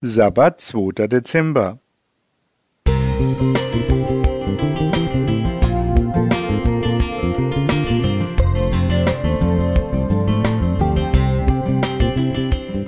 Sabbat, 0.00 0.60
2. 0.60 1.08
Dezember. 1.08 1.80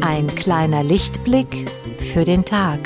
Ein 0.00 0.26
kleiner 0.34 0.82
Lichtblick 0.82 1.70
für 1.98 2.24
den 2.24 2.44
Tag. 2.44 2.80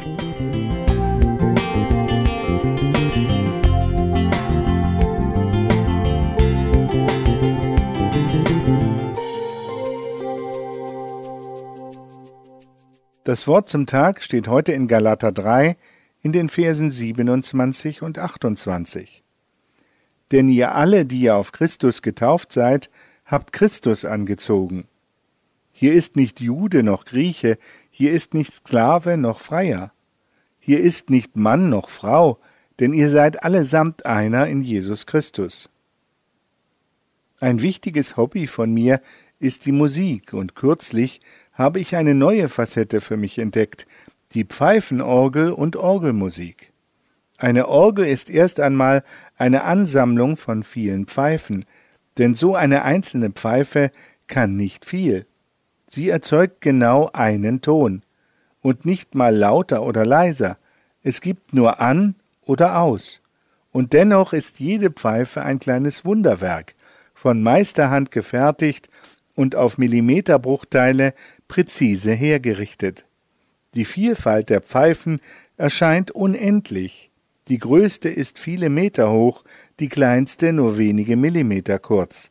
Das 13.31 13.47
Wort 13.47 13.69
zum 13.69 13.87
Tag 13.87 14.25
steht 14.25 14.49
heute 14.49 14.73
in 14.73 14.89
Galater 14.89 15.31
3 15.31 15.77
in 16.21 16.33
den 16.33 16.49
Versen 16.49 16.91
27 16.91 18.03
und 18.03 18.19
28. 18.19 19.23
Denn 20.33 20.49
ihr 20.49 20.75
alle, 20.75 21.07
die 21.07 21.21
ihr 21.21 21.37
auf 21.37 21.53
Christus 21.53 22.03
getauft 22.03 22.53
seid, 22.53 22.91
habt 23.25 23.53
Christus 23.53 24.05
angezogen. 24.05 24.89
Hier 25.71 25.93
ist 25.93 26.17
nicht 26.17 26.41
Jude 26.41 26.83
noch 26.83 27.05
Grieche, 27.05 27.57
hier 27.89 28.11
ist 28.11 28.35
nicht 28.35 28.53
Sklave 28.53 29.17
noch 29.17 29.39
Freier. 29.39 29.93
Hier 30.59 30.81
ist 30.81 31.09
nicht 31.09 31.37
Mann 31.37 31.71
noch 31.71 31.89
Frau, 31.89 32.41
denn 32.81 32.93
ihr 32.93 33.11
seid 33.11 33.45
allesamt 33.45 34.07
einer 34.07 34.49
in 34.49 34.65
Jesus 34.65 35.07
Christus. 35.07 35.71
Ein 37.39 37.63
wichtiges 37.63 38.17
Hobby 38.17 38.49
von 38.49 38.75
mir 38.75 39.01
ist 39.41 39.67
die 39.67 39.73
Musik, 39.73 40.33
und 40.33 40.55
kürzlich 40.55 41.21
habe 41.53 41.81
ich 41.81 41.97
eine 41.97 42.15
neue 42.15 42.49
Facette 42.49 43.01
für 43.01 43.17
mich 43.17 43.39
entdeckt, 43.39 43.87
die 44.33 44.45
Pfeifenorgel 44.45 45.51
und 45.51 45.75
Orgelmusik. 45.77 46.73
Eine 47.39 47.69
Orgel 47.69 48.07
ist 48.07 48.31
erst 48.31 48.61
einmal 48.61 49.03
eine 49.37 49.65
Ansammlung 49.65 50.37
von 50.37 50.63
vielen 50.63 51.07
Pfeifen, 51.07 51.65
denn 52.19 52.35
so 52.35 52.55
eine 52.55 52.85
einzelne 52.85 53.31
Pfeife 53.31 53.91
kann 54.29 54.57
nicht 54.57 54.85
viel. 54.85 55.27
Sie 55.89 56.11
erzeugt 56.11 56.61
genau 56.61 57.09
einen 57.13 57.63
Ton, 57.63 58.03
und 58.63 58.85
nicht 58.85 59.15
mal 59.15 59.35
lauter 59.35 59.83
oder 59.83 60.05
leiser, 60.05 60.59
es 61.03 61.23
gibt 61.23 61.55
nur 61.55 61.81
an 61.81 62.15
oder 62.43 62.79
aus. 62.79 63.23
Und 63.73 63.95
dennoch 63.95 64.33
ist 64.33 64.61
jede 64.61 64.91
Pfeife 64.91 65.43
ein 65.43 65.59
kleines 65.59 66.05
Wunderwerk, 66.05 66.75
von 67.15 67.43
Meisterhand 67.43 68.11
gefertigt 68.11 68.91
und 69.41 69.57
auf 69.57 69.79
Millimeterbruchteile 69.79 71.15
präzise 71.49 72.13
hergerichtet. 72.13 73.07
Die 73.73 73.87
Vielfalt 73.87 74.51
der 74.51 74.61
Pfeifen 74.61 75.19
erscheint 75.57 76.11
unendlich. 76.11 77.11
Die 77.49 77.57
größte 77.57 78.11
ist 78.11 78.39
viele 78.39 78.69
Meter 78.69 79.11
hoch, 79.11 79.43
die 79.79 79.89
kleinste 79.89 80.53
nur 80.53 80.77
wenige 80.77 81.17
Millimeter 81.17 81.79
kurz. 81.79 82.31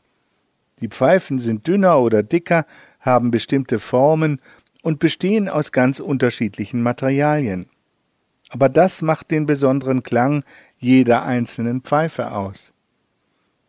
Die 0.81 0.87
Pfeifen 0.87 1.39
sind 1.39 1.65
dünner 1.65 1.99
oder 1.99 2.21
dicker, 2.21 2.67
haben 2.99 3.31
bestimmte 3.31 3.79
Formen 3.79 4.39
und 4.83 4.99
bestehen 4.99 5.49
aus 5.49 5.71
ganz 5.71 5.99
unterschiedlichen 5.99 6.83
Materialien. 6.83 7.65
Aber 8.49 8.69
das 8.69 9.01
macht 9.01 9.31
den 9.31 9.47
besonderen 9.47 10.03
Klang 10.03 10.43
jeder 10.77 11.23
einzelnen 11.23 11.81
Pfeife 11.81 12.33
aus. 12.33 12.71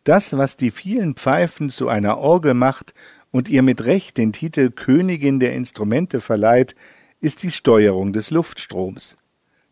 Das, 0.03 0.37
was 0.37 0.55
die 0.55 0.71
vielen 0.71 1.15
Pfeifen 1.15 1.69
zu 1.69 1.87
einer 1.87 2.19
Orgel 2.19 2.53
macht 2.53 2.93
und 3.31 3.49
ihr 3.49 3.61
mit 3.61 3.83
Recht 3.85 4.17
den 4.17 4.33
Titel 4.33 4.69
Königin 4.69 5.39
der 5.39 5.53
Instrumente 5.53 6.21
verleiht, 6.21 6.75
ist 7.19 7.43
die 7.43 7.51
Steuerung 7.51 8.13
des 8.13 8.31
Luftstroms. 8.31 9.15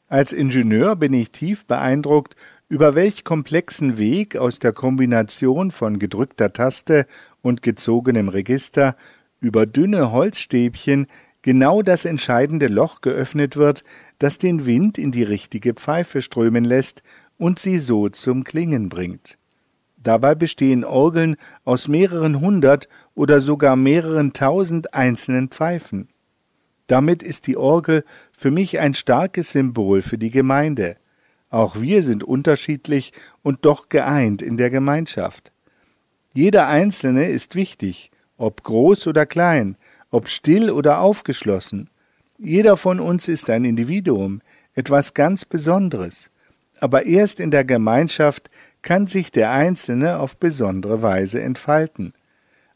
Als 0.08 0.34
Ingenieur 0.34 0.96
bin 0.96 1.14
ich 1.14 1.32
tief 1.32 1.66
beeindruckt, 1.66 2.36
über 2.68 2.96
welch 2.96 3.24
komplexen 3.24 3.98
Weg 3.98 4.38
aus 4.38 4.60
der 4.60 4.74
Kombination 4.74 5.72
von 5.72 6.00
gedrückter 6.00 6.54
Taste 6.54 7.06
und 7.42 7.62
gezogenem 7.62 8.30
Register 8.30 8.96
über 9.40 9.66
dünne 9.66 10.12
Holzstäbchen 10.12 11.08
genau 11.42 11.82
das 11.82 12.06
entscheidende 12.06 12.68
Loch 12.68 13.02
geöffnet 13.02 13.56
wird, 13.58 13.84
das 14.20 14.38
den 14.38 14.66
Wind 14.66 14.98
in 14.98 15.12
die 15.12 15.24
richtige 15.24 15.74
Pfeife 15.74 16.22
strömen 16.22 16.64
lässt 16.64 17.04
und 17.38 17.60
sie 17.60 17.80
so 17.80 18.10
zum 18.10 18.44
Klingen 18.44 18.90
bringt. 18.90 19.38
Dabei 20.02 20.34
bestehen 20.34 20.86
Orgeln 20.86 21.36
aus 21.66 21.88
mehreren 21.88 22.40
hundert 22.40 22.88
oder 23.16 23.42
sogar 23.42 23.76
mehreren 23.76 24.34
tausend 24.34 24.94
einzelnen 24.94 25.50
Pfeifen. 25.50 26.08
Damit 26.88 27.22
ist 27.22 27.48
die 27.48 27.58
Orgel 27.58 28.04
für 28.32 28.50
mich 28.50 28.80
ein 28.80 28.94
starkes 28.94 29.52
Symbol 29.52 30.02
für 30.02 30.18
die 30.18 30.32
Gemeinde. 30.32 30.96
Auch 31.50 31.82
wir 31.82 32.02
sind 32.04 32.24
unterschiedlich 32.24 33.12
und 33.44 33.66
doch 33.66 33.90
geeint 33.90 34.42
in 34.42 34.58
der 34.58 34.70
Gemeinschaft. 34.70 35.52
Jeder 36.32 36.68
Einzelne 36.68 37.28
ist 37.28 37.56
wichtig, 37.56 38.12
ob 38.38 38.64
groß 38.64 39.08
oder 39.08 39.26
klein, 39.26 39.76
ob 40.12 40.30
still 40.30 40.72
oder 40.72 41.02
aufgeschlossen. 41.02 41.90
Jeder 42.38 42.78
von 42.78 43.00
uns 43.00 43.28
ist 43.28 43.50
ein 43.50 43.66
Individuum, 43.66 44.42
etwas 44.74 45.14
ganz 45.14 45.44
Besonderes. 45.44 46.32
Aber 46.80 47.06
erst 47.06 47.40
in 47.40 47.52
der 47.52 47.66
Gemeinschaft 47.66 48.50
kann 48.82 49.08
sich 49.08 49.32
der 49.32 49.52
Einzelne 49.52 50.20
auf 50.20 50.38
besondere 50.38 51.02
Weise 51.02 51.42
entfalten. 51.42 52.14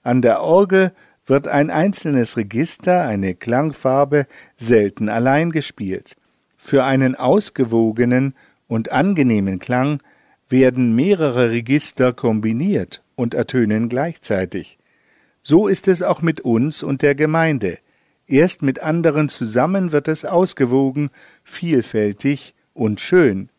An 0.02 0.22
der 0.22 0.42
Orgel 0.42 0.92
wird 1.26 1.48
ein 1.48 1.70
einzelnes 1.70 2.36
Register, 2.36 3.04
eine 3.04 3.36
Klangfarbe, 3.36 4.28
selten 4.58 5.10
allein 5.10 5.52
gespielt. 5.52 6.18
Für 6.58 6.84
einen 6.84 7.16
ausgewogenen 7.16 8.34
und 8.68 8.92
angenehmen 8.92 9.60
Klang 9.60 10.02
werden 10.50 10.96
mehrere 10.96 11.52
Register 11.52 12.14
kombiniert 12.14 13.02
und 13.16 13.34
ertönen 13.34 13.90
gleichzeitig. 13.90 14.78
So 15.42 15.68
ist 15.68 15.88
es 15.88 16.02
auch 16.02 16.22
mit 16.22 16.42
uns 16.42 16.84
und 16.84 17.02
der 17.02 17.16
Gemeinde. 17.16 17.80
Erst 18.28 18.62
mit 18.62 18.82
anderen 18.82 19.30
zusammen 19.30 19.92
wird 19.92 20.08
es 20.08 20.26
ausgewogen, 20.26 21.10
vielfältig 21.44 22.56
und 22.74 23.02
schön. 23.02 23.50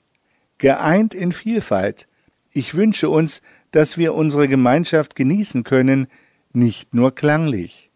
Geeint 0.59 1.15
in 1.15 1.33
Vielfalt, 1.33 2.07
ich 2.55 2.75
wünsche 2.75 3.11
uns, 3.11 3.43
dass 3.73 3.99
wir 3.99 4.15
unsere 4.15 4.49
Gemeinschaft 4.49 5.15
genießen 5.15 5.65
können, 5.65 6.07
nicht 6.53 6.95
nur 6.95 7.15
klanglich. 7.15 7.91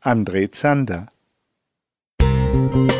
André 0.00 0.50
Zander 0.50 1.08
Musik 2.20 2.93